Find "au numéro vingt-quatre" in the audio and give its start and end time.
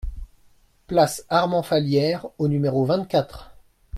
2.39-3.51